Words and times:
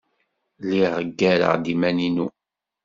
Lliɣ 0.63 0.93
ggareɣ-d 1.09 1.65
iman-inu. 1.73 2.27